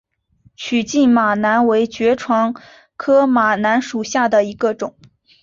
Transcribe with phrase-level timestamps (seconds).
[0.55, 2.55] 曲茎马蓝为爵床
[2.97, 4.95] 科马蓝属下的一个种。